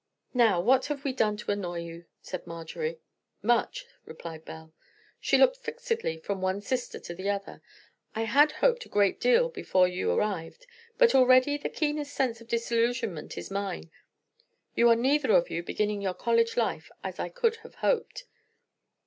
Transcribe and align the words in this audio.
"Now, 0.33 0.59
what 0.59 0.87
have 0.87 1.03
we 1.03 1.13
done 1.13 1.37
to 1.37 1.51
annoy 1.51 1.81
you?" 1.81 2.05
said 2.23 2.47
Marjorie. 2.47 2.97
"Much," 3.43 3.85
replied 4.03 4.45
Belle. 4.45 4.73
She 5.19 5.37
looked 5.37 5.57
fixedly 5.57 6.17
from 6.21 6.41
one 6.41 6.59
sister 6.59 6.97
to 6.99 7.13
the 7.13 7.29
other. 7.29 7.61
"I 8.15 8.23
had 8.23 8.51
hoped 8.53 8.83
a 8.87 8.89
great 8.89 9.19
deal 9.19 9.47
before 9.47 9.87
you 9.87 10.09
arrived; 10.11 10.65
but 10.97 11.13
already 11.13 11.55
the 11.55 11.69
keenest 11.69 12.15
sense 12.15 12.41
of 12.41 12.47
disillusionment 12.47 13.37
is 13.37 13.51
mine. 13.51 13.91
You 14.73 14.89
are 14.89 14.95
neither 14.95 15.33
of 15.33 15.51
you 15.51 15.61
beginning 15.61 16.01
your 16.01 16.15
college 16.15 16.57
life 16.57 16.89
as 17.03 17.19
I 17.19 17.29
could 17.29 17.57
have 17.57 17.75
hoped. 17.85 18.23